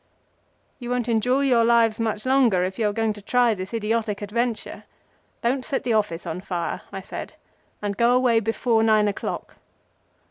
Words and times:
"You 0.79 0.89
won't 0.89 1.07
enjoy 1.07 1.41
your 1.41 1.63
lives 1.63 1.99
much 1.99 2.25
longer 2.25 2.63
if 2.63 2.79
you 2.79 2.89
are 2.89 2.91
going 2.91 3.13
to 3.13 3.21
try 3.21 3.53
this 3.53 3.71
idiotic 3.71 4.23
adventure. 4.23 4.85
Don't 5.43 5.63
set 5.63 5.83
the 5.83 5.93
office 5.93 6.25
on 6.25 6.41
fire," 6.41 6.81
I 6.91 7.01
said, 7.01 7.33
"and 7.83 7.95
go 7.95 8.15
away 8.15 8.39
before 8.39 8.81
nine 8.81 9.07
o'clock." 9.07 9.57